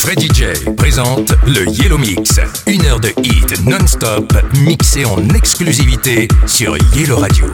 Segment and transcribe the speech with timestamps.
[0.00, 0.44] Freddy J
[0.78, 2.40] présente le Yellow Mix.
[2.66, 4.32] Une heure de hit non-stop
[4.64, 7.44] mixé en exclusivité sur Yellow Radio.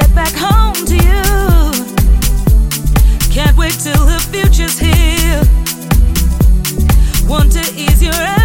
[0.00, 1.22] get back home to you.
[3.32, 5.42] Can't wait till the future's here.
[7.28, 8.37] Want to ease your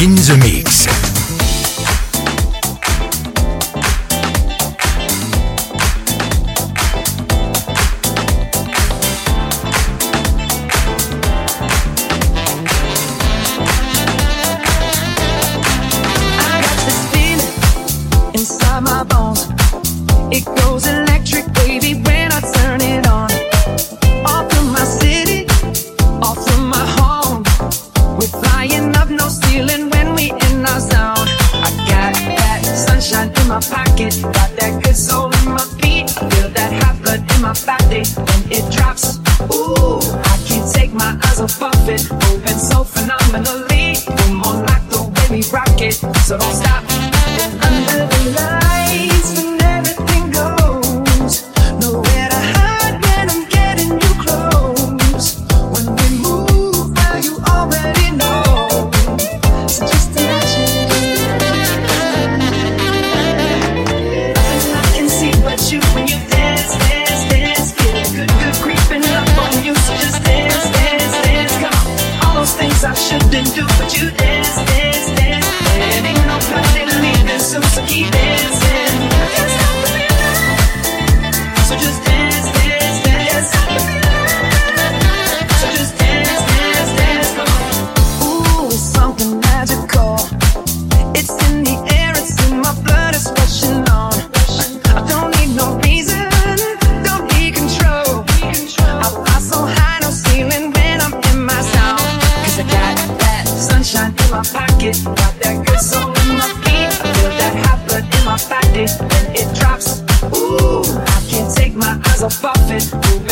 [0.00, 1.07] in the mix.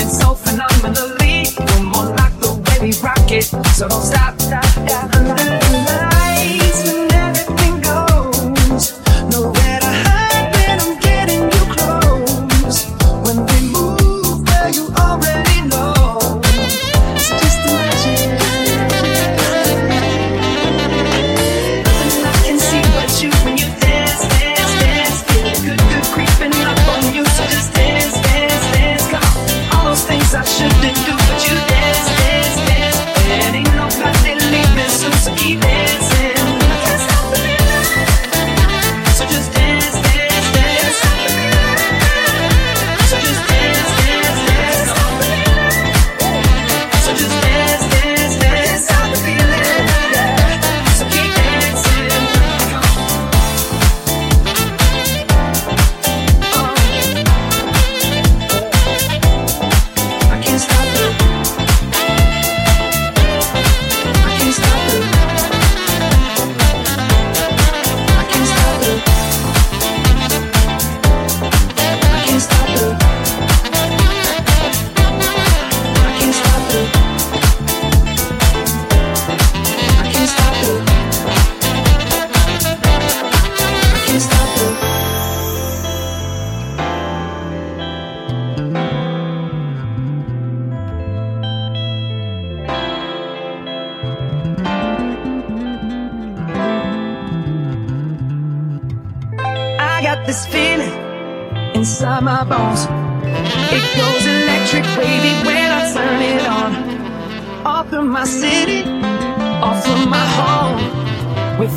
[0.09, 1.46] So phenomenally.
[1.59, 5.65] We're more like the way we rock it, so don't stop.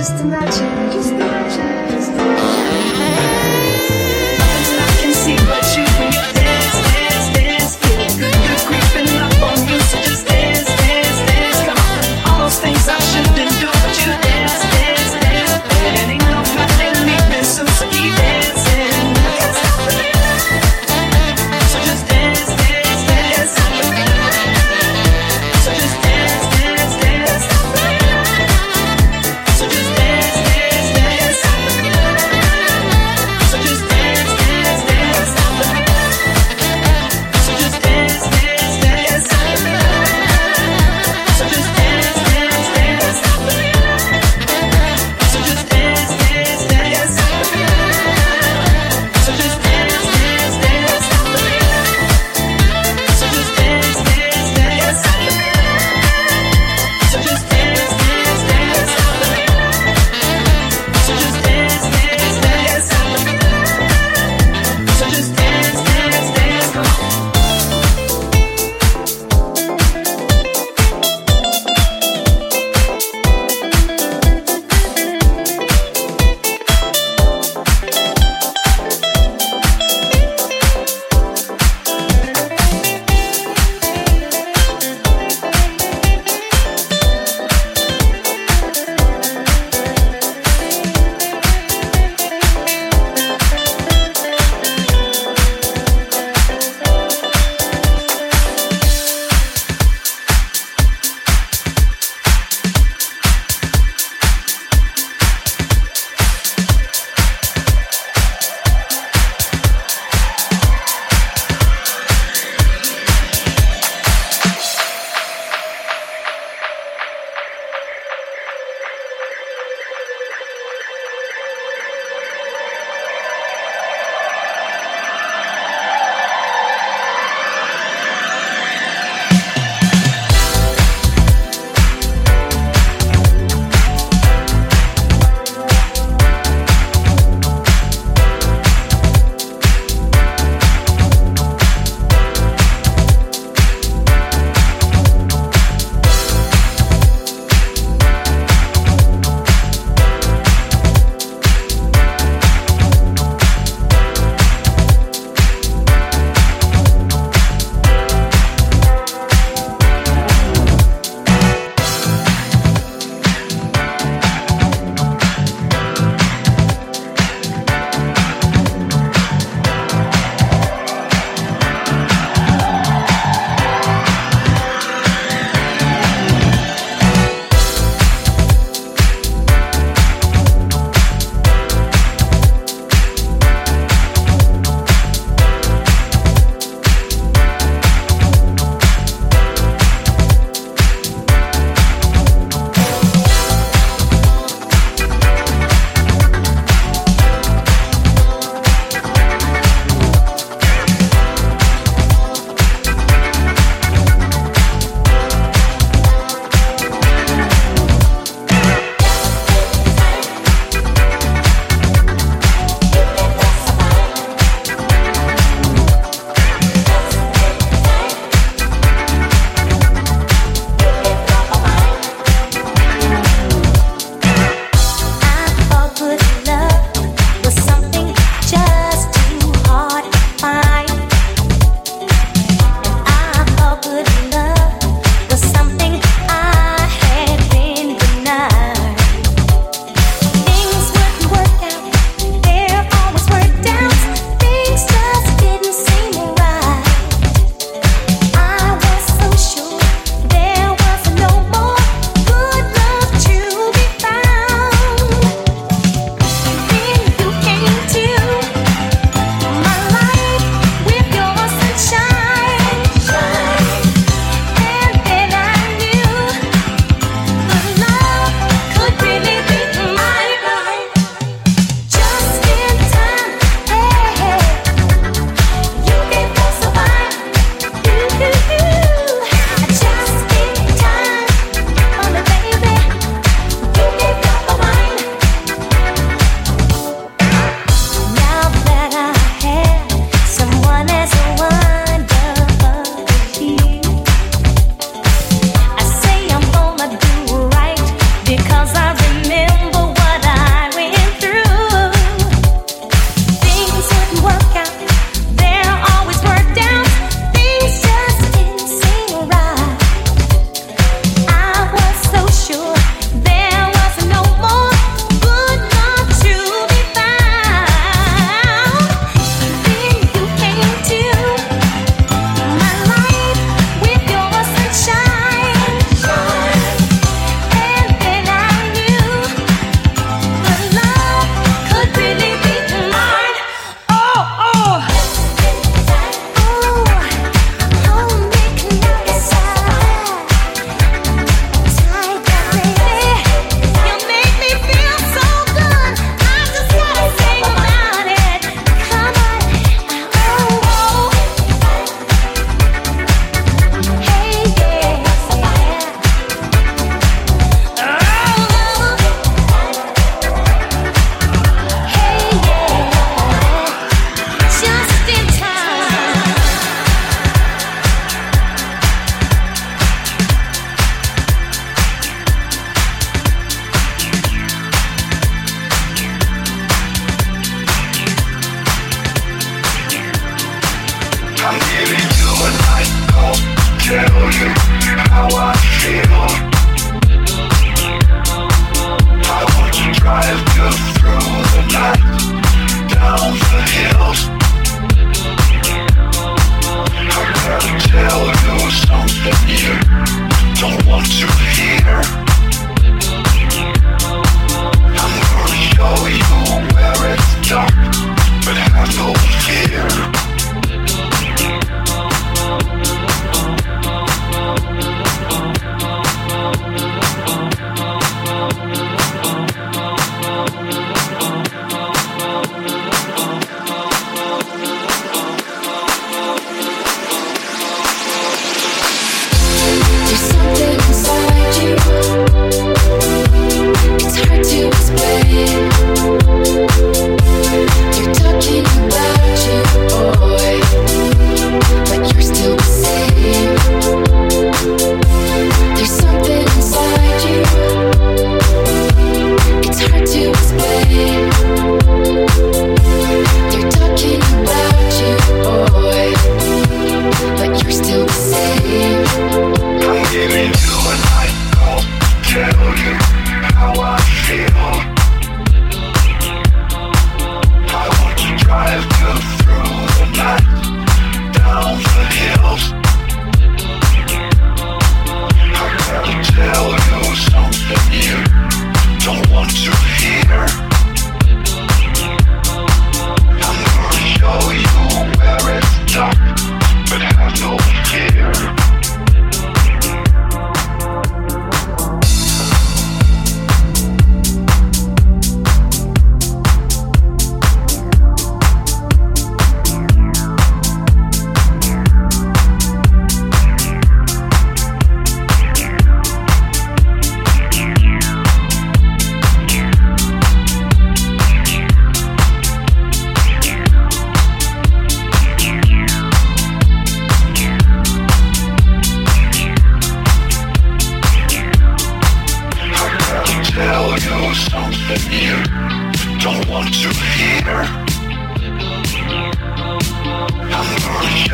[0.00, 1.29] just imagine,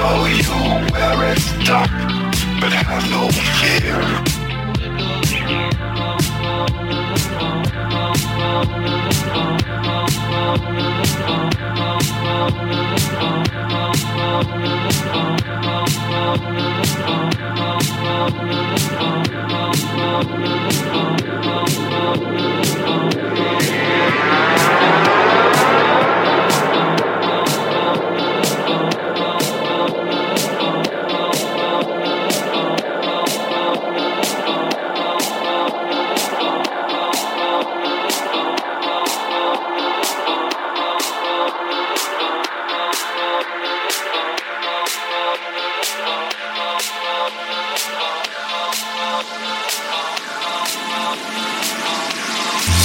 [0.07, 1.91] show you where it's dark,
[2.61, 4.37] but have no fear.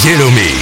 [0.04, 0.61] Yellow Mix.